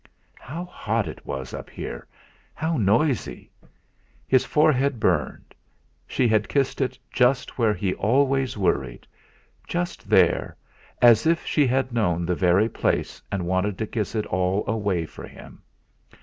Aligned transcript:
How 0.39 0.65
hot 0.65 1.07
it 1.07 1.27
was 1.27 1.53
up 1.53 1.69
here! 1.69 2.07
how 2.55 2.75
noisy! 2.75 3.51
His 4.27 4.43
forehead 4.43 4.99
burned; 4.99 5.53
she 6.07 6.27
had 6.27 6.49
kissed 6.49 6.81
it 6.81 6.97
just 7.11 7.59
where 7.59 7.75
he 7.75 7.93
always 7.93 8.57
worried; 8.57 9.05
just 9.67 10.09
there 10.09 10.57
as 11.03 11.27
if 11.27 11.45
she 11.45 11.67
had 11.67 11.93
known 11.93 12.25
the 12.25 12.33
very 12.33 12.67
place 12.67 13.21
and 13.31 13.45
wanted 13.45 13.77
to 13.77 13.85
kiss 13.85 14.15
it 14.15 14.25
all 14.25 14.63
away 14.67 15.05
for 15.05 15.27
him. 15.27 15.61